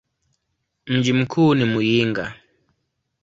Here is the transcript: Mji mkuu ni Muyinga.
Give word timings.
Mji 0.87 1.13
mkuu 1.13 1.55
ni 1.55 1.65
Muyinga. 1.65 2.35